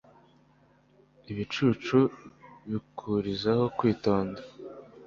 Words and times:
ab'ibicucu 1.19 1.99
bakurizaho 2.71 3.63
kwitonda 3.77 4.39